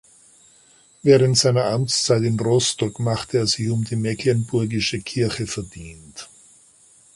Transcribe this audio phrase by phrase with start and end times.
[1.03, 6.27] Während seiner Amtszeit in Rostock machte er sich um die mecklenburgische Kirche verdient.